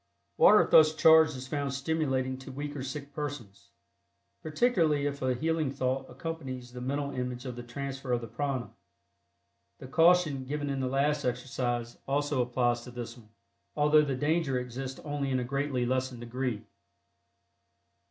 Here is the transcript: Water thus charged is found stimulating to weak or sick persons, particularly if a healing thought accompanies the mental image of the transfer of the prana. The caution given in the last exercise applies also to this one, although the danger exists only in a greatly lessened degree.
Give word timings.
Water 0.37 0.65
thus 0.67 0.95
charged 0.95 1.37
is 1.37 1.47
found 1.47 1.75
stimulating 1.75 2.35
to 2.39 2.51
weak 2.51 2.75
or 2.75 2.81
sick 2.81 3.13
persons, 3.13 3.69
particularly 4.41 5.05
if 5.05 5.21
a 5.21 5.35
healing 5.35 5.69
thought 5.69 6.09
accompanies 6.09 6.71
the 6.71 6.81
mental 6.81 7.11
image 7.11 7.45
of 7.45 7.55
the 7.55 7.61
transfer 7.61 8.11
of 8.11 8.21
the 8.21 8.27
prana. 8.27 8.71
The 9.77 9.85
caution 9.87 10.45
given 10.45 10.71
in 10.71 10.79
the 10.79 10.87
last 10.87 11.23
exercise 11.23 11.99
applies 12.07 12.31
also 12.33 12.75
to 12.83 12.89
this 12.91 13.15
one, 13.15 13.29
although 13.75 14.01
the 14.01 14.15
danger 14.15 14.57
exists 14.57 14.99
only 15.03 15.29
in 15.29 15.39
a 15.39 15.43
greatly 15.43 15.85
lessened 15.85 16.21
degree. 16.21 16.65